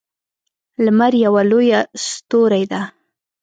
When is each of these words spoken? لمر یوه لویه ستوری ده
لمر 0.85 1.13
یوه 1.25 1.41
لویه 1.51 1.79
ستوری 2.05 2.63
ده 2.71 2.81